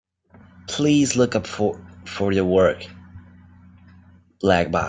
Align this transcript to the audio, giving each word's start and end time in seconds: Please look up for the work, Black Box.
Please 0.67 1.15
look 1.15 1.35
up 1.35 1.45
for 1.47 1.77
the 2.33 2.43
work, 2.45 2.83
Black 4.41 4.71
Box. 4.71 4.79